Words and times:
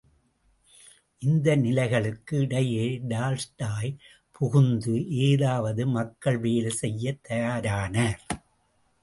இந்த 1.21 1.55
நிலைகளுக்கு 1.55 2.39
இடையே 2.39 2.85
டால்ஸ்டாய் 3.07 3.91
புகுந்து 4.31 4.95
ஏதாவது 5.21 5.87
மக்கள் 5.89 6.37
வேலை 6.37 6.69
செய்யத் 6.81 7.23
தயாரானார்! 7.29 8.21